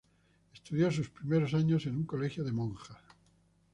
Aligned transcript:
Estudió 0.51 0.89
sus 0.89 1.11
primeros 1.11 1.53
años 1.53 1.85
en 1.85 1.95
un 1.95 2.05
colegio 2.07 2.43
de 2.43 2.51
monjas. 2.51 2.97